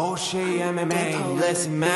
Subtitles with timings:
[0.00, 1.94] هو شي ام ام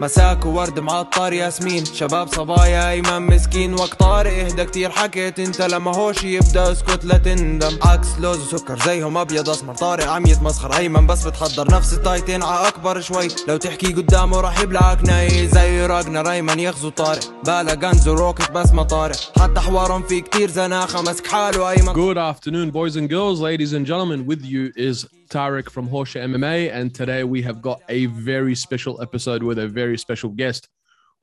[0.00, 1.84] مساك وورد معطر ياسمين.
[1.84, 3.74] شباب صبايا ايمن مسكين.
[3.74, 4.90] وقت طارق إهدى كتير.
[4.90, 7.78] حكيت أنت لما هوش يبدأ اسكت لا تندم.
[7.82, 9.74] عكس لوز وسكر زيهم أبيض أسمر.
[9.74, 12.42] طارق عم يتمسخر أيمن بس بتحضر نفس التايتين.
[12.42, 13.28] ع أكبر شوي.
[13.48, 17.20] لو تحكي قدامه راح يبلعك ناي زي راجنر أيمن يغزو طارق.
[17.46, 19.16] بالا غنز وروكت بس ما طارق.
[19.40, 21.02] حتى حوارهم في كتير زناخة.
[21.02, 21.94] مسك حاله أيمن.
[21.94, 24.26] Good afternoon, boys and girls, ladies and gentlemen.
[24.30, 29.00] With you is Tarek from Horseshoe MMA, and today we have got a very special
[29.00, 30.68] episode with a very special guest.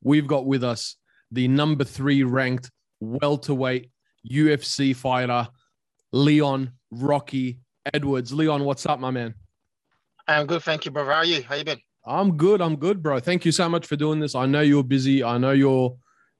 [0.04, 0.96] We've got with us
[1.32, 2.70] the number three ranked
[3.00, 3.90] welterweight
[4.30, 5.48] UFC fighter,
[6.12, 7.60] Leon Rocky
[7.94, 8.34] Edwards.
[8.34, 9.36] Leon, what's up, my man?
[10.27, 11.12] I'm good, thank you, brother.
[11.12, 11.44] How are you?
[11.44, 11.80] How you been?
[12.05, 12.62] I'm good.
[12.62, 13.20] I'm good, bro.
[13.20, 14.34] Thank you so much for doing this.
[14.34, 15.24] I know you're busy.
[15.24, 15.96] I know you're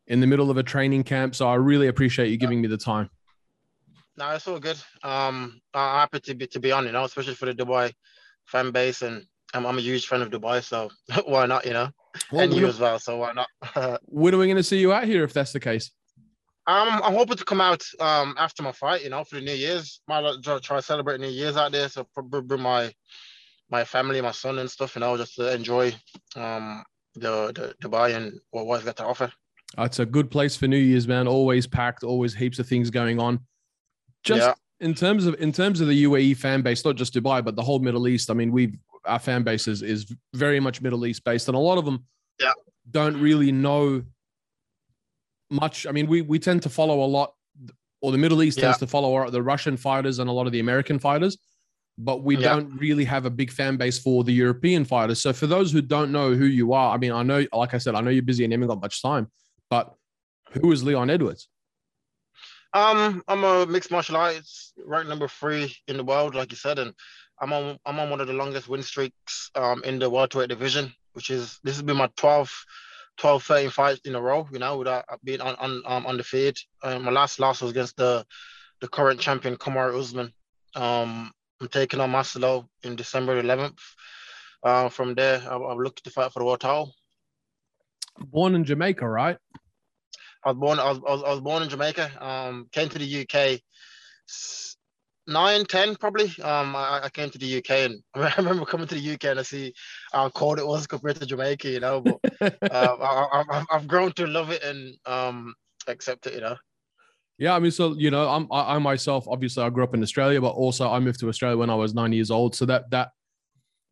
[0.07, 2.77] in the middle of a training camp, so I really appreciate you giving me the
[2.77, 3.09] time.
[4.21, 4.77] No, it's all good.
[5.02, 7.91] Um, I'm happy to be to be on, you know, especially for the Dubai
[8.45, 9.25] fan base, and
[9.55, 10.91] I'm, I'm a huge fan of Dubai, so
[11.25, 11.89] why not, you know,
[12.31, 13.48] Well, and you as well, so why not?
[13.76, 15.90] um, when are we going to see you out here if that's the case?
[16.68, 20.01] I'm hoping to come out um after my fight, you know, for the New Year's.
[20.07, 22.93] Might try, try to celebrate New Year's out there, so probably bring my
[23.71, 25.95] my family, my son, and stuff, you know, just to enjoy
[26.35, 26.84] um
[27.15, 29.34] the, the Dubai and what what's got to offer.
[29.79, 31.27] It's a good place for New Year's, man.
[31.27, 33.40] Always packed, always heaps of things going on.
[34.23, 34.53] Just Yeah.
[34.79, 37.63] in terms of in terms of the UAE fan base, not just Dubai, but the
[37.63, 38.29] whole Middle East.
[38.29, 41.59] I mean, we've our fan base is, is very much Middle East based, and a
[41.59, 42.05] lot of them
[42.39, 42.53] Yeah.
[42.91, 44.03] don't really know
[45.49, 45.87] much.
[45.87, 47.33] I mean, we we tend to follow a lot,
[48.01, 50.59] or the Middle East tends to follow the Russian fighters and a lot of the
[50.59, 51.37] American fighters,
[51.97, 52.53] but we Yeah.
[52.53, 55.19] don't really have a big fan base for the European fighters.
[55.19, 57.79] So for those who don't know who you are, I mean, I know, like I
[57.79, 59.29] said, I know you're busy and haven't got much time,
[59.69, 59.93] but
[60.61, 61.47] who is Leon Edwards?
[62.73, 66.79] Um, I'm a mixed martial arts ranked number three in the world, like you said,
[66.79, 66.94] and
[67.39, 70.94] I'm on I'm on one of the longest win streaks um in the welterweight division,
[71.13, 72.66] which is this has been my 12,
[73.17, 76.57] 12 13 fights in a row, you know, without being on, on um undefeated.
[76.81, 78.25] Um, my last loss was against the
[78.79, 80.33] the current champion Kamaru Usman.
[80.75, 83.77] Um, I'm taking on Marcelo in December 11th.
[84.63, 86.93] Uh, from there, I- I'm looking to fight for the world title.
[88.17, 89.37] Born in Jamaica, right?
[90.44, 90.79] I was born.
[90.79, 92.12] I was, I was, I was born in Jamaica.
[92.19, 93.62] Um, came to the UK
[95.28, 96.28] nine, ten probably.
[96.41, 99.40] Um, I, I came to the UK and I remember coming to the UK and
[99.40, 99.74] I see
[100.12, 101.69] how cold it was compared to Jamaica.
[101.69, 102.19] You know, but
[102.72, 105.53] uh, I, I, I've grown to love it and um
[105.88, 106.35] accept it.
[106.35, 106.56] You know.
[107.38, 110.03] Yeah, I mean, so you know, I'm I, I myself obviously I grew up in
[110.03, 112.56] Australia, but also I moved to Australia when I was nine years old.
[112.56, 113.09] So that that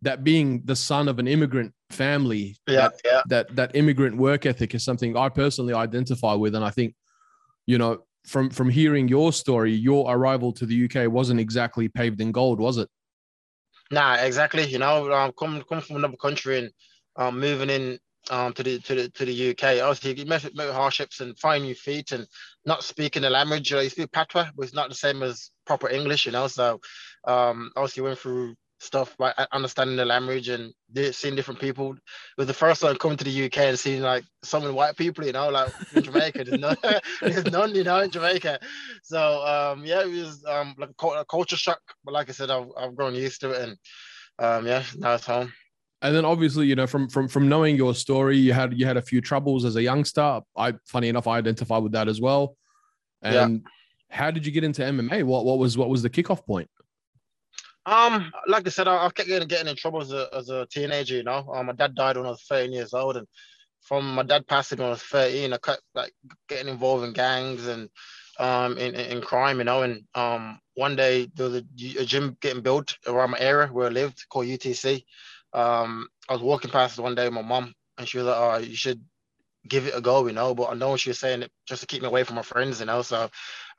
[0.02, 4.46] that being the son of an immigrant family, Yeah, that, yeah, that that immigrant work
[4.46, 6.96] ethic is something I personally identify with, and I think,
[7.66, 12.22] you know, from from hearing your story, your arrival to the UK wasn't exactly paved
[12.22, 12.90] in gold, was it?
[13.92, 14.64] nah, exactly.
[14.64, 16.72] You know, um, coming coming from another country and
[17.16, 19.82] um moving in um to the to the to the UK.
[19.82, 22.28] Obviously, you met, met with hardships and finding your feet and
[22.66, 23.70] not speaking the language.
[23.70, 26.26] You, know, you speak patois, but it's not the same as proper English.
[26.26, 26.80] You know, so
[27.28, 30.74] um obviously went through stuff by understanding the language and
[31.12, 31.92] seeing different people.
[31.92, 32.00] It
[32.38, 35.26] was the first time coming to the UK and seeing like so many white people.
[35.26, 36.78] You know, like in Jamaica, there's none,
[37.22, 37.76] there's none.
[37.76, 38.60] You know, in Jamaica.
[39.04, 41.82] So um yeah, it was um like a, a culture shock.
[42.04, 43.78] But like I said, I've I've grown used to it and
[44.40, 45.54] um yeah, now it's home.
[46.02, 48.98] And then obviously, you know, from from from knowing your story, you had you had
[48.98, 50.42] a few troubles as a youngster.
[50.56, 52.56] I funny enough, I identify with that as well.
[53.22, 53.44] Yeah.
[53.44, 53.66] And
[54.10, 55.24] how did you get into MMA?
[55.24, 56.70] What what was what was the kickoff point?
[57.86, 60.66] Um, like I said, I, I kept getting, getting in trouble as a, as a
[60.68, 61.48] teenager, you know.
[61.54, 63.28] Um, my dad died when I was 13 years old, and
[63.82, 66.14] from my dad passing when I was 13, I kept like
[66.48, 67.90] getting involved in gangs and
[68.40, 69.82] um in, in, crime, you know.
[69.82, 71.64] And um one day there was a,
[72.00, 75.04] a gym getting built around my area where I lived called UTC.
[75.54, 78.58] Um, I was walking past one day with my mom, and she was like, "Oh,
[78.58, 79.04] you should
[79.68, 80.54] give it a go," you know.
[80.56, 82.80] But I know she was saying it just to keep me away from my friends,
[82.80, 83.02] you know.
[83.02, 83.30] So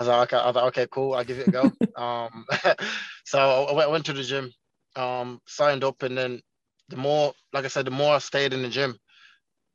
[0.00, 2.46] I was like, "Okay, I was like, okay, cool, I'll give it a go." um,
[3.24, 4.50] so I went, I went to the gym,
[4.96, 6.40] um, signed up, and then
[6.88, 8.96] the more, like I said, the more I stayed in the gym,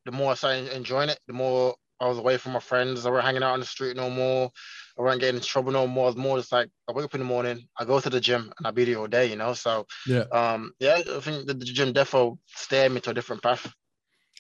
[0.06, 1.20] the more I started enjoying it.
[1.28, 3.06] The more I was away from my friends.
[3.06, 4.50] I wasn't hanging out on the street no more.
[4.98, 6.10] I wasn't getting in trouble no more.
[6.10, 8.52] It's more just like I wake up in the morning, I go to the gym,
[8.58, 9.54] and I be there all day, you know.
[9.54, 10.24] So Yeah.
[10.32, 13.72] um, yeah, I think the, the gym definitely steered me to a different path.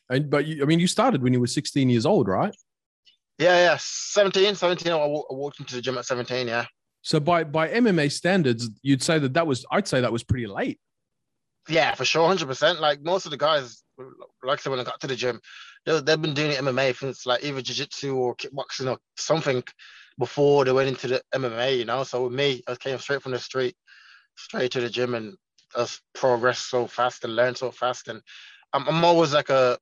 [0.09, 2.53] And but you, I mean, you started when you were 16 years old, right?
[3.37, 4.91] Yeah, yeah, 17, 17.
[4.93, 6.47] I walked into the gym at 17.
[6.47, 6.65] Yeah,
[7.01, 10.47] So by by MMA standards, you'd say that that was I'd say that was pretty
[10.47, 10.79] late.
[11.67, 12.79] yeah, for sure, hundred percent.
[12.79, 13.83] Like most of the guys,
[14.43, 15.39] like I said, when I got to the gym,
[15.85, 19.63] they, they've been doing MMA since like either jiu-jitsu or kickboxing or something
[20.17, 21.77] before they went into the MMA.
[21.77, 23.75] You know, so with me, I came straight from the street,
[24.37, 25.35] straight to the gym, and
[25.75, 28.07] us progressed so fast and learned so fast.
[28.07, 28.21] And
[28.71, 29.77] I'm, I'm always like a,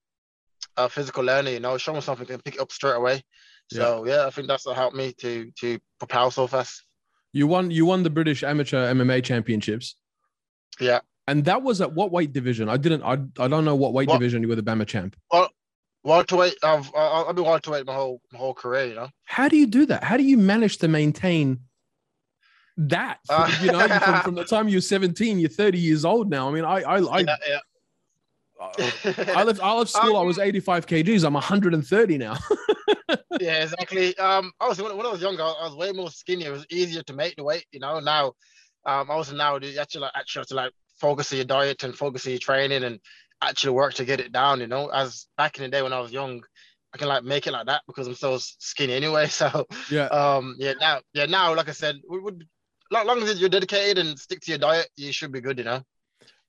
[0.77, 1.53] a physical learning.
[1.53, 3.23] you know, show me something and pick it up straight away.
[3.71, 4.15] So yeah.
[4.15, 6.83] yeah, I think that's what helped me to to propel so fast.
[7.31, 9.95] You won you won the British Amateur MMA Championships.
[10.79, 10.99] Yeah.
[11.27, 12.67] And that was at what weight division?
[12.67, 13.03] I didn't.
[13.03, 14.19] I, I don't know what weight what?
[14.19, 15.15] division you were the BAMMA champ.
[15.31, 15.49] Well,
[16.03, 16.55] welterweight.
[16.63, 18.85] I've I've been welterweight my whole my whole career.
[18.85, 19.09] You know.
[19.23, 20.03] How do you do that?
[20.03, 21.61] How do you manage to maintain
[22.77, 23.19] that?
[23.29, 26.49] Uh, you know, from, from, the time you're 17, you're 30 years old now.
[26.49, 27.59] I mean, I I I, yeah, yeah.
[29.35, 30.15] I left I left school.
[30.15, 31.23] Um, I was 85 kgs.
[31.23, 32.37] I'm 130 now.
[33.39, 34.17] yeah, exactly.
[34.17, 36.45] Um, obviously when, when I was younger, I was way more skinny.
[36.45, 37.65] It was easier to make the weight.
[37.71, 38.27] You know, now,
[38.85, 41.83] um, I also now you actually like, actually have to like focus on your diet
[41.83, 42.99] and focus on your training and
[43.41, 44.59] actually work to get it down.
[44.59, 46.43] You know, as back in the day when I was young,
[46.93, 49.27] I can like make it like that because I'm so skinny anyway.
[49.29, 52.45] So yeah, um, yeah, now, yeah, now, like I said, we would,
[52.95, 55.57] as long as you're dedicated and stick to your diet, you should be good.
[55.57, 55.83] You know.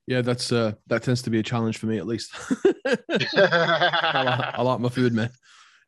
[0.07, 2.31] Yeah, that's uh that tends to be a challenge for me at least.
[2.85, 5.31] I, like, I, like, my food, man.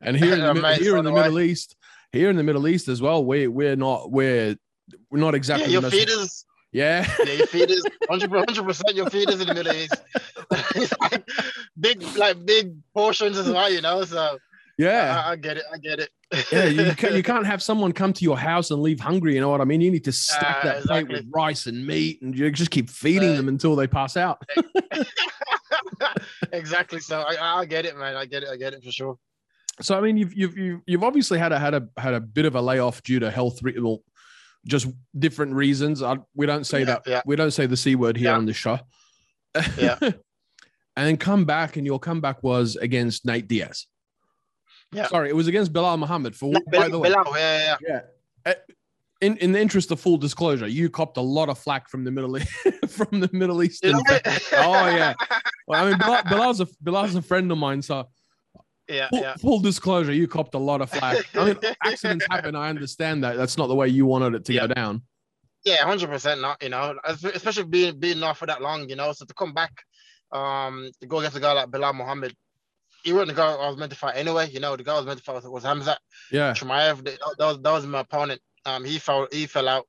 [0.00, 1.76] And here in the, Mate, here in the Middle East,
[2.12, 4.56] here in the Middle East as well, we we're not we're
[5.10, 5.92] we're not exactly yeah, your most...
[5.92, 6.44] feeders.
[6.72, 7.08] Yeah.
[7.24, 9.94] yeah, your feeders, 100 percent your feeders in the Middle East.
[11.00, 11.28] like
[11.80, 14.04] big like big portions as well, you know.
[14.04, 14.38] So
[14.76, 15.64] yeah, I, I get it.
[15.72, 16.10] I get it.
[16.52, 19.34] Yeah, you can't, you can't have someone come to your house and leave hungry.
[19.34, 19.80] You know what I mean?
[19.80, 21.04] You need to stack uh, that exactly.
[21.04, 24.16] plate with rice and meat, and you just keep feeding uh, them until they pass
[24.16, 24.42] out.
[26.52, 27.00] exactly.
[27.00, 28.16] So I, I get it, man.
[28.16, 28.48] I get it.
[28.50, 29.18] I get it for sure.
[29.80, 32.54] So I mean, you've you've you've obviously had a had a had a bit of
[32.56, 34.02] a layoff due to health, re- well,
[34.66, 34.88] just
[35.18, 36.02] different reasons.
[36.02, 37.02] I, we don't say yeah, that.
[37.06, 37.22] Yeah.
[37.24, 38.36] We don't say the c word here yeah.
[38.36, 38.78] on the show.
[39.78, 39.96] Yeah.
[40.00, 40.12] and
[40.96, 43.86] then come back, and your comeback was against Nate Diaz.
[44.92, 45.06] Yeah.
[45.08, 46.34] Sorry, it was against Belal Muhammad.
[46.34, 48.00] For no, by the way, Belal, yeah, yeah, yeah.
[48.46, 48.54] Eh,
[49.20, 52.10] in, in the interest of full disclosure, you copped a lot of flack from the
[52.10, 52.48] Middle East,
[52.88, 53.84] from the Middle East.
[53.84, 54.00] oh
[54.52, 55.14] yeah,
[55.66, 58.08] well, I mean Belal, Belal's a Belal's a friend of mine, so
[58.88, 59.34] yeah, full, yeah.
[59.36, 61.24] full disclosure, you copped a lot of flack.
[61.34, 62.56] I mean, accidents happen.
[62.56, 63.36] I understand that.
[63.36, 64.66] That's not the way you wanted it to yeah.
[64.66, 65.02] go down.
[65.64, 66.40] Yeah, hundred percent.
[66.40, 68.88] Not you know, especially being being off for that long.
[68.88, 69.72] You know, so to come back,
[70.32, 72.34] um, to go against a guy like Belal Muhammad,
[73.02, 74.50] he wasn't the guy I was meant to fight anyway.
[74.50, 75.96] You know, the guy I was meant to fight was, was Hamzat.
[76.32, 76.52] Yeah.
[76.52, 78.40] Chimaev, that, was, that was my opponent.
[78.66, 79.86] Um, he fell he fell out.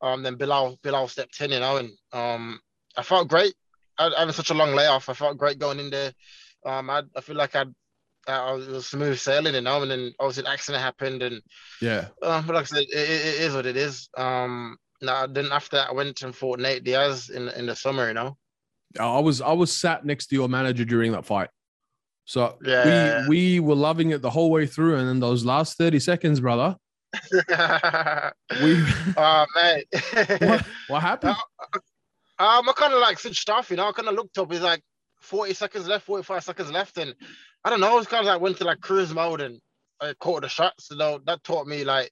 [0.00, 2.60] Um, then Belal Belal stepped in, you know, and um,
[2.96, 3.54] I felt great.
[3.98, 6.12] I, having such a long layoff, I felt great going in there.
[6.64, 7.72] Um, I, I feel like I'd
[8.28, 11.42] I was smooth sailing, you know, and then obviously the accident happened, and
[11.80, 12.08] yeah.
[12.22, 14.08] Um, but like I said, it, it is what it is.
[14.16, 18.08] Um, now then after that, I went and fought Nate Diaz in in the summer,
[18.08, 18.36] you know.
[18.98, 21.48] I was I was sat next to your manager during that fight.
[22.24, 23.26] So yeah.
[23.26, 26.40] we we were loving it the whole way through, and then those last thirty seconds,
[26.40, 26.76] brother.
[27.32, 27.38] we.
[29.16, 29.82] Oh man.
[30.40, 31.36] what, what happened?
[31.74, 31.78] Uh,
[32.42, 33.88] um, I kind of like switched off, you know.
[33.88, 34.52] I kind of looked up.
[34.52, 34.82] It's like
[35.20, 37.14] forty seconds left, forty-five seconds left, and
[37.64, 37.98] I don't know.
[37.98, 39.60] It's kind of like went to like cruise mode and
[40.00, 40.88] I caught the shots.
[40.88, 42.10] So know, that taught me like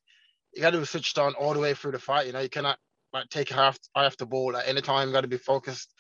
[0.54, 2.26] you got to be switched on all the way through the fight.
[2.26, 2.78] You know, you cannot
[3.12, 5.08] like take half half the ball at any time.
[5.08, 5.92] You got to be focused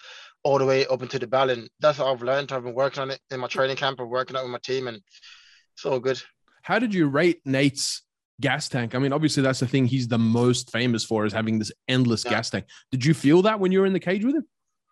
[0.42, 1.50] all the way up into the bell.
[1.50, 2.52] And that's what I've learned.
[2.52, 4.88] I've been working on it in my training camp and working out with my team,
[4.88, 5.00] and
[5.74, 6.20] it's all good.
[6.62, 8.02] How did you rate Nate's
[8.40, 8.94] gas tank?
[8.94, 12.24] I mean, obviously that's the thing he's the most famous for is having this endless
[12.24, 12.32] yeah.
[12.32, 12.66] gas tank.
[12.90, 14.46] Did you feel that when you were in the cage with him?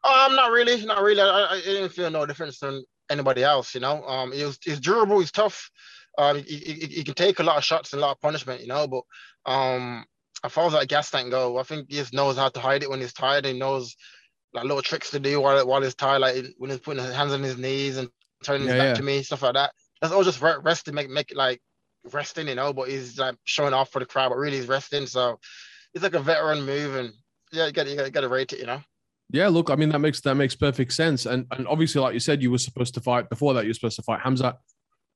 [0.05, 1.21] Um, I'm not really, not really.
[1.21, 3.75] I, I didn't feel no difference than anybody else.
[3.75, 5.71] You know, um, he's he's durable, he's tough.
[6.17, 8.61] Um, he, he, he, can take a lot of shots and a lot of punishment.
[8.61, 9.03] You know, but
[9.51, 10.05] um,
[10.45, 12.83] as far as that gas tank go, I think he just knows how to hide
[12.83, 13.45] it when he's tired.
[13.45, 13.95] He knows
[14.53, 17.33] like little tricks to do while while he's tired, like when he's putting his hands
[17.33, 18.09] on his knees and
[18.43, 18.95] turning his back yeah.
[18.95, 19.73] to me, stuff like that.
[20.01, 21.61] That's all just resting, make make it like
[22.13, 22.73] resting, you know.
[22.73, 25.07] But he's like showing off for the crowd, but really he's resting.
[25.07, 25.39] So
[25.95, 27.13] it's like a veteran move, and
[27.53, 28.81] yeah, you got you got to rate it, you know.
[29.31, 32.21] Yeah, look, I mean that makes that makes perfect sense, and and obviously, like you
[32.21, 33.65] said, you were supposed to fight before that.
[33.65, 34.57] You're supposed to fight Hamza.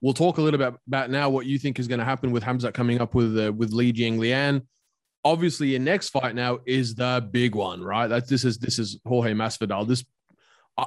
[0.00, 2.42] We'll talk a little bit about now what you think is going to happen with
[2.42, 4.62] Hamza coming up with uh, with Li Jingliang
[5.24, 8.06] obviously your next fight now is the big one, right?
[8.06, 9.86] That this is this is Jorge Masvidal.
[9.86, 10.04] This
[10.78, 10.86] uh,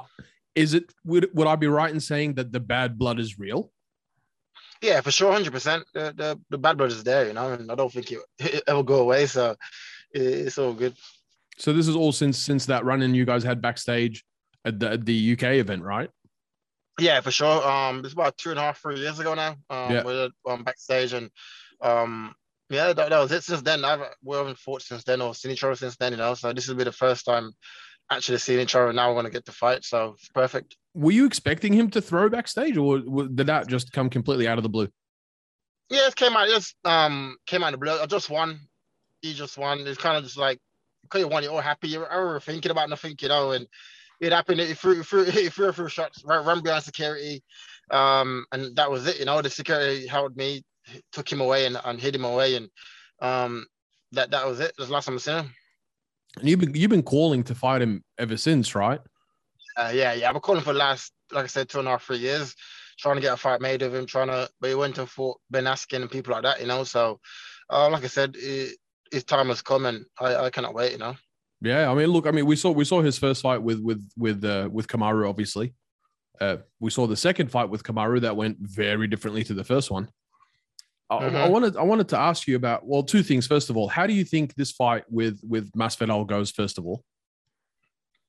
[0.54, 0.92] is it.
[1.04, 3.72] Would would I be right in saying that the bad blood is real?
[4.82, 5.84] Yeah, for sure, hundred percent.
[5.94, 8.64] The, the the bad blood is there, you know, and I don't think it, it
[8.68, 9.26] will go away.
[9.26, 9.56] So
[10.10, 10.94] it's all good.
[11.58, 14.24] So this is all since since that run in you guys had backstage
[14.64, 16.10] at the, at the UK event, right?
[16.98, 17.66] Yeah, for sure.
[17.66, 19.56] Um, it's about two and a half, three years ago now.
[19.70, 20.02] Um, yeah.
[20.02, 21.30] we're um, backstage and
[21.80, 22.34] um,
[22.68, 23.44] yeah, that, that was it.
[23.44, 26.12] Since then, I've we haven't fought since then or seen each other since then.
[26.12, 27.52] You know, so this will be the first time
[28.10, 28.92] actually seeing each other.
[28.92, 30.76] Now we're gonna get to fight, so it's perfect.
[30.94, 34.62] Were you expecting him to throw backstage, or did that just come completely out of
[34.62, 34.88] the blue?
[35.90, 36.48] Yeah, it came out.
[36.48, 37.98] Just um came out of the blue.
[37.98, 38.60] I just won.
[39.22, 39.80] He just won.
[39.86, 40.58] It's kind of just like
[41.06, 41.88] because you won, you're all happy.
[41.88, 43.66] You're ever thinking about nothing, you know, and
[44.20, 44.60] it happened.
[44.60, 47.42] He threw, threw, he threw a few shots, run behind security,
[47.90, 49.18] um, and that was it.
[49.18, 50.62] You know, the security held me,
[51.12, 52.68] took him away, and, and hid him away, and
[53.20, 53.66] um,
[54.12, 54.72] that that was it.
[54.76, 55.54] That's the last time I seen him.
[56.38, 59.00] And you've been you've been calling to fight him ever since, right?
[59.76, 60.28] Uh, yeah, yeah.
[60.28, 62.54] I've been calling for the last, like I said, two and a half, three years,
[62.98, 65.38] trying to get a fight made of him, trying to, but he went and fought
[65.50, 66.84] Ben Askren and people like that, you know.
[66.84, 67.20] So,
[67.70, 68.76] uh, like I said, it,
[69.12, 71.14] his time has come, and I, I cannot wait, you know.
[71.60, 74.06] Yeah, I mean, look, I mean, we saw we saw his first fight with with
[74.16, 75.74] with uh, with Kamaru, obviously.
[76.40, 79.90] Uh, we saw the second fight with Kamaru that went very differently to the first
[79.90, 80.08] one.
[81.08, 81.34] I, Mhm.
[81.36, 83.46] I wanted I wanted to ask you about well, two things.
[83.46, 86.50] First of all, how do you think this fight with with Masvidal goes?
[86.50, 87.04] First of all,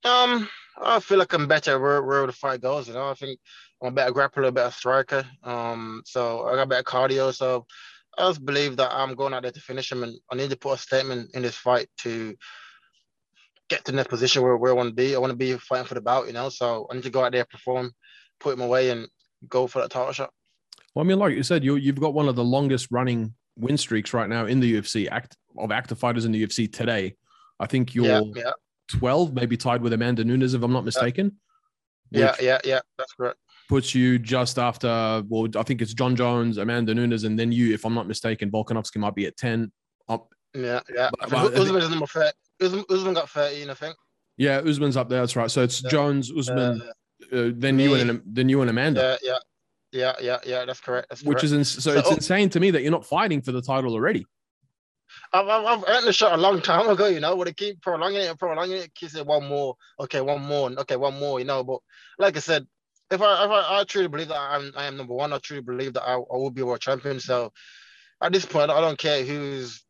[0.04, 0.48] Um,
[0.80, 2.86] I feel like I'm better where, where the fight goes.
[2.86, 3.40] You know, I think
[3.82, 5.26] I'm a better grappler, a better striker.
[5.42, 7.34] Um, so I got better cardio.
[7.34, 7.66] So
[8.16, 10.56] I just believe that I'm going out there to finish him, and I need to
[10.56, 12.36] put a statement in this fight to
[13.68, 15.16] get to the next position where, where I want to be.
[15.16, 16.28] I want to be fighting for the bout.
[16.28, 17.92] You know, so I need to go out there, perform,
[18.38, 19.08] put him away, and
[19.48, 20.32] go for that title shot.
[20.94, 23.76] Well, I mean, like you said, you you've got one of the longest running win
[23.76, 27.14] streaks right now in the UFC act of active fighters in the UFC today.
[27.60, 28.50] I think you're Yeah, yeah,
[28.88, 31.36] 12, maybe tied with Amanda Nunes, if I'm not mistaken.
[32.10, 32.80] yeah, yeah, yeah.
[32.96, 33.36] That's correct.
[33.68, 37.74] Puts you just after, well, I think it's John Jones, Amanda Nunes, and then you,
[37.74, 39.70] if I'm not mistaken, Volkanovski might be at 10.
[40.08, 41.10] Up, Yeah, yeah.
[41.20, 42.30] But- but- Usman's number 30.
[42.62, 43.96] Usman, Usman got 13, I think.
[44.36, 45.20] yeah, Usman's up there.
[45.20, 45.50] That's right.
[45.50, 45.90] So it's Yeah.
[45.90, 49.38] Jones, Usman, Uh, uh, then you and then you and Amanda, yeah, yeah,
[49.92, 50.64] yeah, yeah, yeah.
[50.64, 51.08] That's correct.
[51.10, 51.44] That's which correct.
[51.44, 53.62] is ins- so, So- it's oh insane to me that you're not fighting for the
[53.62, 54.26] title already.
[55.32, 57.80] I've, I've, I've earned the shot a long time ago, you know, but they keep
[57.80, 58.94] prolonging it and prolonging it.
[58.94, 61.64] Keep saying one more, okay, one more, okay, one more, you know.
[61.64, 61.80] But
[62.18, 62.66] like I said,
[63.10, 65.62] if I if I, I truly believe that I'm I am number one, I truly
[65.62, 67.20] believe that I, I will be world champion.
[67.20, 67.52] So
[68.22, 69.82] at this point, I don't care who's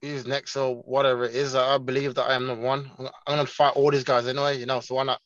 [0.00, 1.54] who's next or whatever it is.
[1.54, 2.90] I believe that I am number one.
[2.98, 4.80] I'm gonna fight all these guys anyway, you know.
[4.80, 5.20] So why not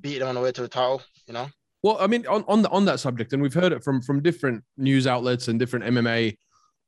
[0.00, 1.48] beat them on the way to the title, you know?
[1.86, 4.20] Well, I mean, on on, the, on that subject, and we've heard it from from
[4.20, 6.36] different news outlets and different MMA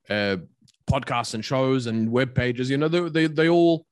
[0.09, 0.35] uh,
[0.91, 2.69] podcasts and shows and web pages.
[2.69, 3.85] You know, they, they they all,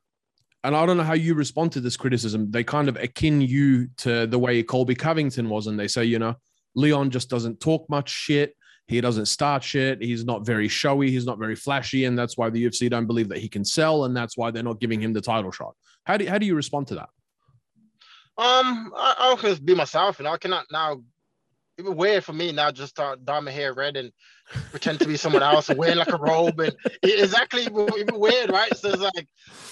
[0.66, 2.52] and I don't know how you respond to this criticism.
[2.52, 6.20] They kind of akin you to the way Colby Covington was, and they say, you
[6.20, 6.36] know,
[6.76, 8.54] Leon just doesn't talk much shit.
[8.90, 10.02] He doesn't start shit.
[10.02, 11.10] He's not very showy.
[11.10, 14.04] He's not very flashy, and that's why the UFC don't believe that he can sell,
[14.04, 15.74] and that's why they're not giving him the title shot.
[16.04, 17.08] How do how do you respond to that?
[18.38, 20.32] Um, I, I don't just be myself, know.
[20.32, 21.02] I cannot now.
[21.78, 22.72] It's weird for me now.
[22.72, 24.12] Just start dye my hair red and
[24.72, 28.52] pretend to be someone else and wear like a robe and it- exactly even weird,
[28.52, 28.76] right?
[28.76, 29.28] So it's like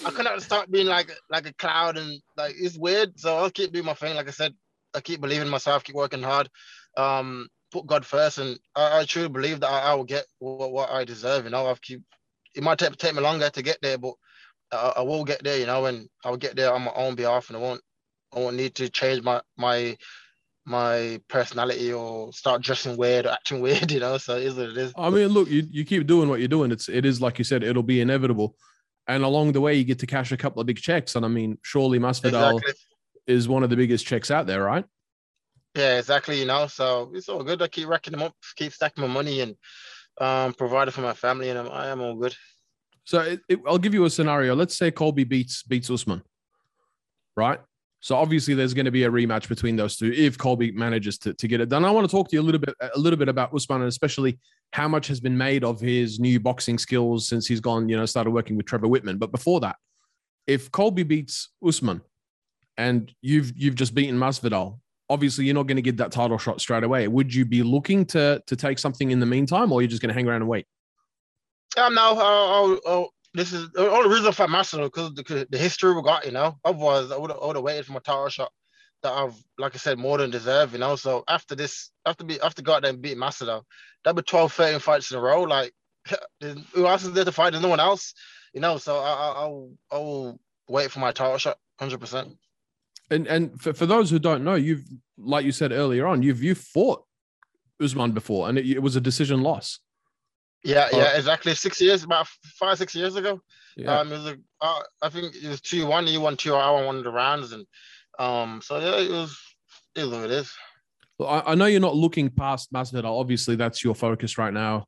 [0.05, 3.19] I cannot start being like like a cloud and like it's weird.
[3.19, 4.15] So I'll keep doing my thing.
[4.15, 4.53] Like I said,
[4.95, 6.50] I keep believing in myself, keep working hard,
[6.98, 10.72] um, put God first, and I, I truly believe that I, I will get what,
[10.72, 11.43] what I deserve.
[11.45, 12.01] You know, I've keep.
[12.55, 14.13] It might take, take me longer to get there, but
[14.72, 15.57] I, I will get there.
[15.60, 17.81] You know, and I'll get there on my own behalf, and I won't
[18.36, 19.98] I won't need to change my my
[20.65, 24.18] my personality or start dressing weird or acting weird, you know.
[24.18, 24.94] So it is what it is.
[24.98, 26.72] I mean, look, you, you keep doing what you're doing.
[26.72, 28.56] It's it is like you said, it'll be inevitable.
[29.08, 31.15] And along the way, you get to cash a couple of big checks.
[31.15, 32.74] And I mean, surely Masvidal Exactly.
[33.27, 34.84] is one of the biggest checks out there, right?
[35.75, 36.39] Yeah, exactly.
[36.39, 37.62] You know, so it's all good.
[37.62, 39.56] I keep racking them up, keep stacking my money, and
[40.20, 42.36] um, providing for my family, and I'm, I am all good.
[43.04, 44.56] So it, it- I'll give you a scenario.
[44.56, 46.24] Let's say Colby beats beats Usman,
[47.36, 47.60] right?
[48.06, 51.34] So obviously there's going to be a rematch between those two if Colby manages to,
[51.34, 51.84] to get it done.
[51.84, 53.88] I want to talk to you a little bit a little bit about Usman and
[53.88, 54.38] especially
[54.74, 58.06] how much has been made of his new boxing skills since he's gone, you know,
[58.06, 59.18] started working with Trevor Wittman.
[59.18, 59.78] But before that,
[60.46, 62.00] if Colby beats Usman
[62.78, 64.78] and you've you've just beaten Masvidal,
[65.10, 67.08] obviously you're not going to get that title shot straight away.
[67.08, 70.10] Would you be looking to to take something in the meantime, or you're just going
[70.10, 70.68] to hang around and wait?
[71.76, 75.94] Um, no, oh, oh, this is the only reason for Master because the, the history
[75.94, 76.58] we got, you know.
[76.63, 78.51] Otherwise, I would have, waited for my title shot
[79.04, 80.96] that I've, like I said, more than deserve, you know.
[80.96, 83.46] So after this, after be after got there and beat Master,
[84.04, 85.42] that'd be 12, 13 fights in a row.
[85.44, 85.74] Like,
[86.42, 87.51] who else is there to fight?
[87.51, 88.13] There's no one else,
[88.54, 88.77] you know.
[88.77, 90.39] So I, I, I'll, I'll
[90.70, 92.38] wait for my title shot, hundred percent.
[93.12, 94.86] And and for, for those who don't know, you've
[95.18, 97.04] like you said earlier on, you've you fought
[97.82, 99.80] Usman before, and it, it was a decision loss.
[100.65, 100.98] Yeah, Oh.
[100.98, 101.53] yeah, exactly.
[101.55, 102.27] Six years, about
[102.60, 103.39] five, six years ago.
[103.77, 104.00] Yeah.
[104.00, 106.07] Um, it was a, uh, I think it was two one.
[106.07, 106.55] You won two.
[106.55, 107.65] I won one of the rounds, and
[108.19, 109.38] um, so yeah, it was.
[109.95, 110.51] It is what it is.
[111.19, 113.19] Well, I, I know you're not looking past Masvidal.
[113.19, 114.86] Obviously, that's your focus right now.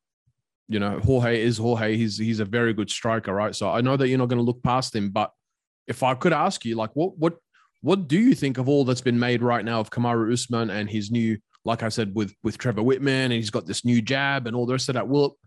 [0.67, 1.95] You know, Jorge is Jorge.
[1.95, 3.55] He's he's a very good striker, right?
[3.55, 5.11] So I know that you're not going to look past him.
[5.11, 5.31] But
[5.87, 7.35] if I could ask you, like, what what
[7.81, 10.89] what do you think of all that's been made right now of Kamaru Usman and
[10.89, 14.47] his new, like I said, with with Trevor Wittman, and he's got this new jab
[14.47, 15.07] and all the rest of that?
[15.07, 15.37] Will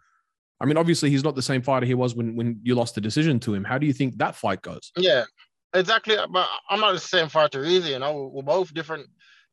[0.61, 3.01] I mean, obviously, he's not the same fighter he was when when you lost the
[3.01, 3.65] decision to him.
[3.65, 4.93] How do you think that fight goes?
[4.97, 5.25] Yeah.
[5.73, 6.17] exactly.
[6.31, 7.89] But I'm not the same fighter either.
[7.89, 9.07] You know, we're both different,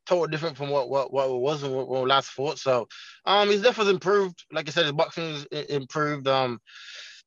[0.06, 2.60] totally different from what what, what it was when we, last fought.
[2.60, 2.88] So,
[3.26, 4.44] um, his definitely improved.
[4.52, 6.28] Like I said, his boxing is improved.
[6.28, 6.60] Um,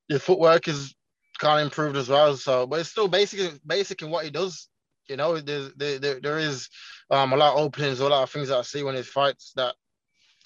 [0.08, 0.94] his footwork is
[1.38, 2.36] kind of improved as well.
[2.36, 4.68] So, but it's still basic, basic in what he does.
[5.08, 6.68] You know, there's there, there, there is
[7.10, 9.52] um a lot of openings, a lot of things that I see when he fights
[9.56, 9.74] that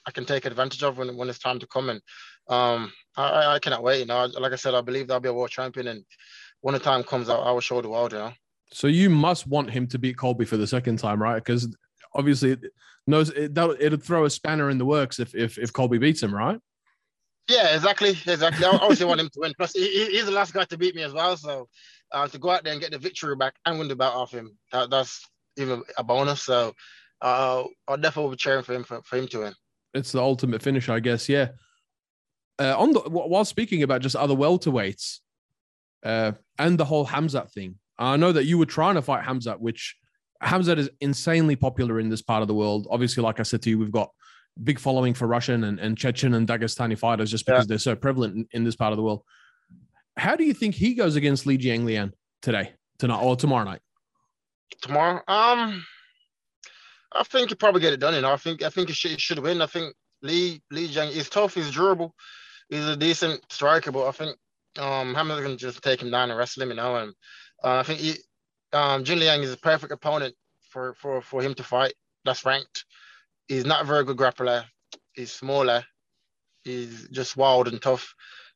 [0.06, 1.90] I can take advantage of when, when it's time to come.
[1.90, 2.00] And
[2.48, 4.00] um, I, I cannot wait.
[4.00, 6.04] You know, like I said, I believe I'll be a world champion, and
[6.60, 8.12] when the time comes, I, I will show the world.
[8.12, 8.32] You know.
[8.72, 11.36] So you must want him to beat Colby for the second time, right?
[11.36, 11.74] Because
[12.14, 12.64] obviously, it
[13.06, 16.34] knows it, it'd throw a spanner in the works if if if Colby beats him,
[16.34, 16.58] right?
[17.48, 18.64] Yeah, exactly, exactly.
[18.64, 19.52] I obviously want him to win.
[19.56, 21.36] Plus, he, he's the last guy to beat me as well.
[21.36, 21.68] So
[22.10, 24.32] uh, to go out there and get the victory back and win the bout off
[24.32, 25.28] him, that, that's
[25.58, 26.42] even a bonus.
[26.42, 26.72] So
[27.20, 29.54] uh, I'll definitely be cheering for him for, for him to win
[29.94, 31.28] it's the ultimate finish, I guess.
[31.28, 31.48] Yeah.
[32.58, 35.18] Uh, on the while speaking about just other welterweights,
[36.04, 39.58] uh, and the whole Hamzat thing, I know that you were trying to fight Hamzat,
[39.58, 39.96] which
[40.42, 42.86] Hamzat is insanely popular in this part of the world.
[42.90, 44.10] Obviously, like I said to you, we've got
[44.62, 47.68] big following for Russian and, and Chechen and Dagestani fighters just because yeah.
[47.70, 49.22] they're so prevalent in, in, this part of the world.
[50.16, 53.80] How do you think he goes against Li Jingliang today, tonight, or tomorrow night?
[54.80, 55.84] Tomorrow, um,
[57.12, 58.14] I think he probably get it done.
[58.14, 59.62] You know, I think I think he should, he should win.
[59.62, 61.54] I think Lee Li Jiang is tough.
[61.54, 62.14] He's durable.
[62.68, 64.36] He's a decent striker, but I think
[64.78, 66.70] um Hamza can just take him down and wrestle him.
[66.70, 67.14] You know, and
[67.62, 68.14] uh, I think he,
[68.72, 70.34] um Jin Liang is a perfect opponent
[70.70, 71.94] for for for him to fight.
[72.24, 72.84] That's ranked.
[73.48, 74.64] He's not a very good grappler.
[75.12, 75.84] He's smaller.
[76.64, 78.14] He's just wild and tough.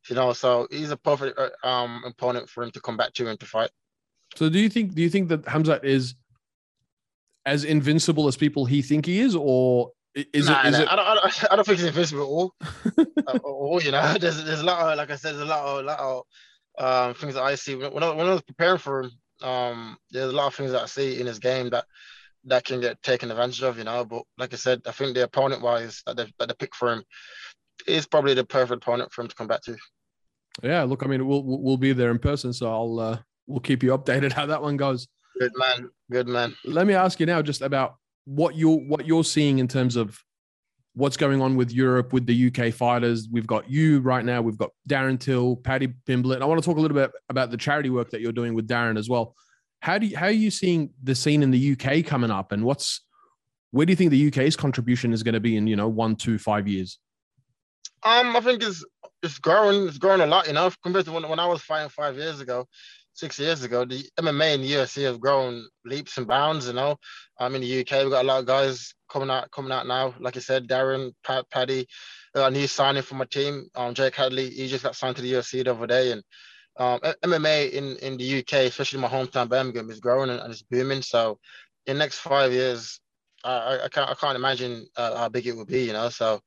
[0.08, 3.28] You know, so he's a perfect uh, um opponent for him to come back to
[3.28, 3.70] and to fight.
[4.36, 6.14] So do you think do you think that Hamza is
[7.46, 10.66] as invincible as people he think he is, or is nah, it?
[10.66, 10.88] Is nah, it...
[10.88, 12.54] I, don't, I don't think he's invincible at all.
[13.26, 15.64] uh, or, you know, there's there's a lot of like I said, there's a lot
[15.64, 16.24] of, lot of
[16.78, 19.10] um, things that I see when I, when I was preparing for him.
[19.42, 21.84] Um, there's a lot of things that I see in his game that
[22.44, 24.04] that can get taken advantage of, you know.
[24.04, 26.92] But like I said, I think the opponent wise that they that they pick for
[26.92, 27.04] him
[27.86, 29.76] is probably the perfect opponent for him to come back to.
[30.62, 33.82] Yeah, look, I mean, we'll we'll be there in person, so I'll uh, we'll keep
[33.82, 35.06] you updated how that one goes.
[35.38, 35.90] Good man.
[36.10, 36.56] Good man.
[36.64, 37.96] Let me ask you now just about
[38.28, 40.22] what you're what you're seeing in terms of
[40.92, 43.26] what's going on with Europe with the UK fighters.
[43.32, 44.42] We've got you right now.
[44.42, 46.42] We've got Darren Till, Paddy Pimblett.
[46.42, 48.68] I want to talk a little bit about the charity work that you're doing with
[48.68, 49.34] Darren as well.
[49.80, 52.64] How do you, how are you seeing the scene in the UK coming up, and
[52.64, 53.00] what's
[53.70, 56.14] where do you think the UK's contribution is going to be in you know one,
[56.14, 56.98] two, five years?
[58.02, 58.84] Um, I think it's
[59.22, 59.88] it's growing.
[59.88, 62.40] It's growing a lot, you know, compared to when, when I was fighting five years
[62.40, 62.66] ago
[63.18, 66.68] six years ago, the MMA and the UFC have grown leaps and bounds.
[66.68, 66.96] You know,
[67.38, 68.02] I'm in the UK.
[68.02, 70.14] We've got a lot of guys coming out coming out now.
[70.20, 71.86] Like I said, Darren, Pat, Paddy,
[72.34, 73.68] a new signing for my team.
[73.74, 76.22] Um, Jake Hadley, he just got signed to the UFC the other day, and
[76.76, 81.02] um, MMA in in the UK, especially my hometown Birmingham, is growing and, it's booming.
[81.02, 81.38] So,
[81.86, 83.00] in the next five years,
[83.42, 85.82] I, I can't I can't imagine uh, how big it would be.
[85.82, 86.40] You know, so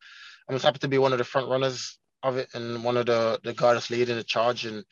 [0.48, 3.08] I'm just happy to be one of the front runners of it and one of
[3.08, 4.86] the the guys leading the charge and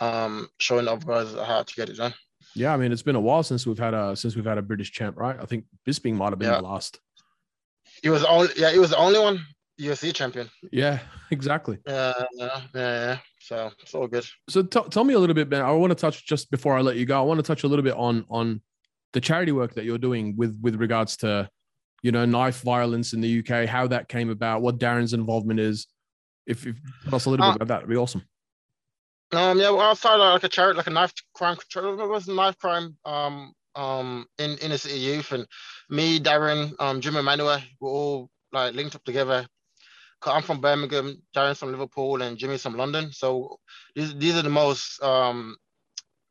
[0.00, 2.14] um, showing other guys how to get it done.
[2.54, 4.62] Yeah, I mean, it's been a while since we've had a since we've had a
[4.62, 5.36] British champ, right?
[5.40, 6.56] I think Bisping might have been yeah.
[6.56, 6.98] the last.
[8.02, 9.44] He was only yeah, he was the only one
[9.80, 10.50] UFC champion.
[10.72, 10.98] Yeah,
[11.30, 11.78] exactly.
[11.86, 13.18] Yeah, yeah, yeah.
[13.40, 14.26] So it's all good.
[14.48, 15.62] So t- tell me a little bit, Ben.
[15.62, 17.18] I want to touch just before I let you go.
[17.18, 18.62] I want to touch a little bit on on
[19.12, 21.48] the charity work that you're doing with with regards to
[22.02, 25.86] you know knife violence in the UK, how that came about, what Darren's involvement is.
[26.46, 28.24] If, if tell us a little uh, bit about that, it'd be awesome.
[29.32, 32.34] Um, yeah, well, I started like a charity, like a knife crime, it was a
[32.34, 35.46] knife crime, um, um, in inner city youth, and
[35.88, 39.46] me, Darren, um, Jimi Manuwa, we're all like linked up together.
[40.26, 43.12] I'm from Birmingham, Darren's from Liverpool, and Jimmy's from London.
[43.12, 43.58] So
[43.94, 45.56] these these are the most um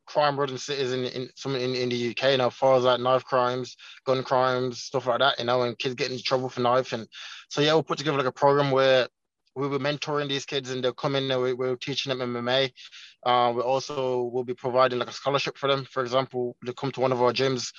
[0.06, 2.32] crime-ridden cities in in some in, in the UK.
[2.32, 5.40] You know, as far as like knife crimes, gun crimes, stuff like that.
[5.40, 7.08] You know, and kids getting in trouble for knife, and
[7.48, 9.08] so yeah, we'll put together like a program where
[9.54, 12.72] we were mentoring these kids and they'll come in and we, we're teaching them MMA.
[13.24, 15.84] Uh, we also will be providing like a scholarship for them.
[15.84, 17.72] For example, they come to one of our gyms,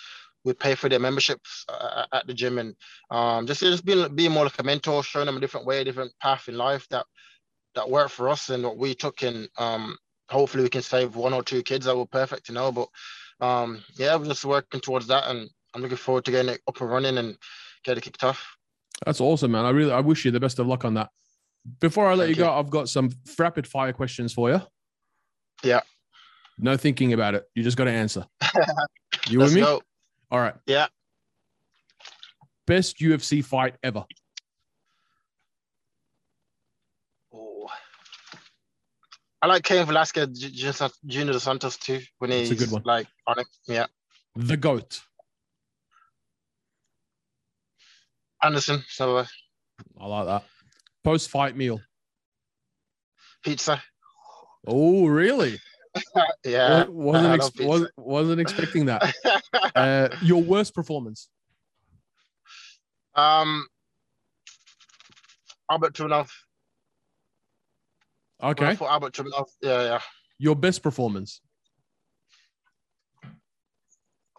[0.43, 2.75] we pay for their memberships uh, at the gym and
[3.09, 5.85] um, just just being being more like a mentor, showing them a different way, a
[5.85, 7.05] different path in life that
[7.75, 9.97] that worked for us and what we took and um,
[10.29, 12.71] hopefully we can save one or two kids that were perfect to know.
[12.71, 12.89] But
[13.39, 16.81] um, yeah, we're just working towards that and I'm looking forward to getting it up
[16.81, 17.37] and running and
[17.83, 18.57] get it kicked off.
[19.05, 19.65] That's awesome, man.
[19.65, 21.09] I really I wish you the best of luck on that.
[21.79, 24.61] Before I let you, you go, I've got some rapid fire questions for you.
[25.63, 25.81] Yeah.
[26.57, 27.43] No thinking about it.
[27.55, 28.25] You just got to answer.
[29.29, 29.61] You with me?
[29.61, 29.81] Go.
[30.31, 30.55] All right.
[30.65, 30.87] Yeah.
[32.65, 34.03] Best UFC fight ever.
[37.33, 37.67] Oh.
[39.41, 41.99] I like Cain Velasquez, J- Junior Junior dos Santos too.
[42.17, 42.81] When That's he's a good one.
[42.85, 43.47] like on it.
[43.67, 43.85] Yeah,
[44.35, 45.01] The goat.
[48.43, 49.23] Anderson, so
[49.99, 50.43] I like that.
[51.03, 51.79] Post fight meal.
[53.43, 53.81] pizza.
[54.67, 55.59] Oh, really?
[56.45, 57.67] Yeah, wasn't ex- pizza.
[57.67, 59.13] was, wasn't expecting that.
[59.75, 61.27] Uh, your worst performance.
[63.15, 63.65] um,
[65.69, 66.29] Albert Tumenov.
[68.41, 68.75] Okay.
[68.75, 69.47] For Albert Tumenov.
[69.61, 69.99] Yeah, yeah.
[70.39, 71.41] Your best performance.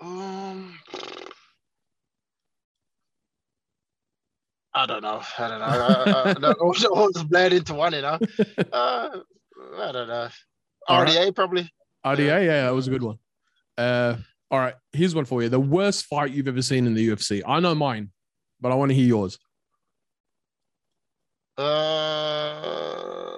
[0.00, 0.78] Um,
[4.74, 5.20] I don't know.
[5.38, 5.66] I don't know.
[5.66, 8.18] I, I, I, all, all just blend into one, you know.
[8.72, 9.18] Uh,
[9.78, 10.28] I don't know.
[10.88, 11.08] All right.
[11.08, 11.70] RDA probably.
[12.04, 13.18] RDA, yeah, yeah, that was a good one.
[13.78, 14.16] Uh,
[14.50, 15.48] all right, here's one for you.
[15.48, 17.42] The worst fight you've ever seen in the UFC.
[17.46, 18.10] I know mine,
[18.60, 19.38] but I want to hear yours.
[21.56, 23.31] Uh,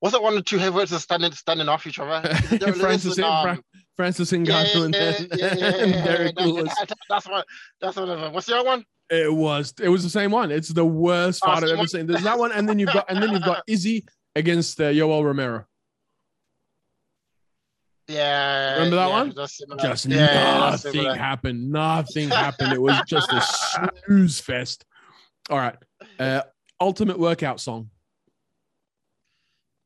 [0.00, 2.28] what's that one of the two heavyweights standing standing off each other?
[2.30, 3.62] Is it Derrick Lewis Francis, and, um, Fra-
[3.96, 6.74] Francis yeah, Ngannou and, yeah, yeah, yeah, and yeah, Derrick that- Lewis.
[6.78, 7.46] that- That's what.
[7.80, 8.32] That's one of them.
[8.32, 8.84] What's the other one?
[9.10, 10.50] It was it was the same one.
[10.50, 12.06] It's the worst Oh, fight I've ever seen.
[12.06, 14.04] There's that one, and then you've got and then you've got Izzy
[14.36, 15.64] against uh, Yoel Romero.
[18.06, 18.74] Yeah.
[18.74, 19.34] Remember that one?
[19.80, 21.70] Just nothing happened.
[21.70, 22.72] Nothing happened.
[22.72, 23.40] It was just a
[24.06, 24.84] snooze fest.
[25.48, 25.76] All right.
[26.18, 26.42] Uh,
[26.80, 27.90] ultimate workout song.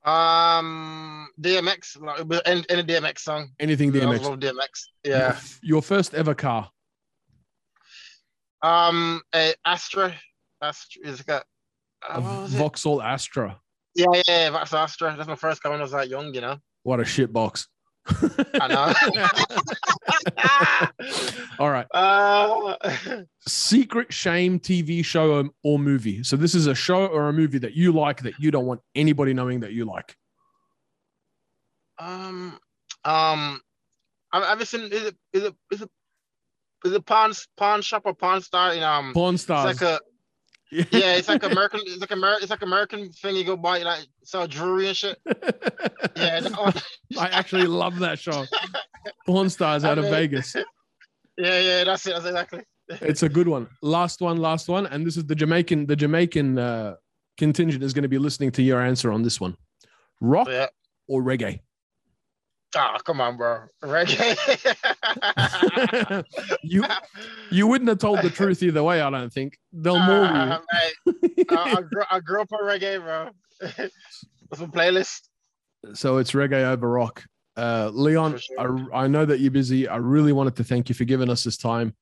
[0.04, 3.48] Um, DMX, like, any, any DMX song.
[3.58, 4.22] Anything I DMX.
[4.22, 4.84] love DMX.
[5.04, 5.38] Yeah.
[5.62, 6.70] your first ever car.
[8.62, 10.14] Um, a Astra.
[10.62, 11.44] Astra is got.
[12.08, 12.46] A Uh?
[12.48, 13.58] Vauxhall Astra.
[13.94, 15.14] Yeah, yeah, yeah, that's Astra.
[15.16, 16.58] That's my first car when I was that young, you know.
[16.82, 17.68] What a shit box.
[18.60, 18.92] I know.
[21.58, 21.86] All right.
[21.92, 22.76] uh,
[23.46, 26.22] Secret shame TV show or, movie.
[26.22, 28.80] So this is a show or a movie that you like that you don't want
[28.94, 30.16] anybody knowing that you like.
[31.98, 32.58] um,
[33.04, 33.60] um,
[34.32, 34.82] I've ever seen.
[34.92, 35.16] Is it?
[35.32, 35.54] Is it?
[35.70, 35.90] Is it?
[36.84, 39.12] Is it pawn pawn shop or pawn star in um?
[39.14, 39.80] It's stars.
[39.80, 40.00] like a
[40.90, 41.80] yeah, it's like American.
[41.84, 42.42] It's like American.
[42.42, 43.36] It's like American thing.
[43.36, 45.18] You go buy like sell jewelry and shit.
[46.16, 46.48] Yeah.
[47.18, 48.44] I actually love that show.
[49.26, 50.54] Porn stars out of I mean- Vegas.
[51.38, 51.84] Yeah, yeah.
[51.84, 52.10] That's it.
[52.14, 52.60] That's exactly.
[52.88, 53.68] It's a good one.
[53.82, 54.86] Last one, last one.
[54.86, 56.96] And this is the Jamaican, the Jamaican uh,
[57.38, 59.56] contingent is going to be listening to your answer on this one.
[60.20, 60.66] Rock Yeah.
[61.08, 61.60] or reggae?
[62.76, 63.60] Oh, come on, bro.
[63.84, 64.34] Reggae.
[66.62, 66.84] you
[67.50, 69.56] you wouldn't have told the truth either way, I don't think.
[69.72, 70.06] They'll Ah,
[71.06, 73.30] more mate, I, I, grew, I grew up on reggae, bro.
[74.48, 75.20] What's my playlist?
[75.94, 77.24] So it's reggae over rock.
[77.56, 78.88] Uh, Leon, sure.
[78.92, 79.86] I, I know that you're busy.
[79.88, 81.94] I really wanted to thank you for giving us this time.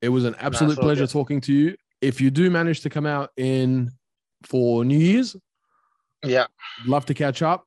[0.00, 1.10] It was an absolute pleasure good.
[1.10, 1.76] talking to you.
[2.00, 3.92] If you do manage to come out in
[4.44, 5.36] for New Year's,
[6.24, 6.46] Yeah,
[6.84, 7.64] love to catch up.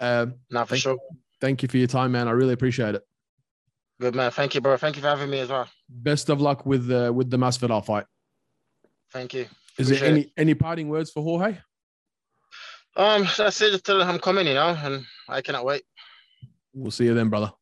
[0.00, 0.98] Uh, not for Thank- sure.
[1.40, 2.26] thank you for your time, man.
[2.26, 3.02] I really appreciate it.
[4.00, 4.30] Good man.
[4.32, 4.76] Thank you, bro.
[4.76, 5.68] Thank you for having me as well.
[5.88, 8.04] Best of luck with uh, with the Masvidal fight.
[9.12, 9.46] Thank you.
[9.78, 11.56] Is there Appreciate any any parting words for Jorge?
[12.96, 13.70] Um, that's it.
[13.70, 15.82] Just tell them I'm coming, you know, and I cannot wait.
[16.76, 17.52] We'll see you then, brother.